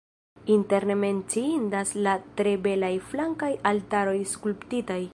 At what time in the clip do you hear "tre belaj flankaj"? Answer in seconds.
2.41-3.55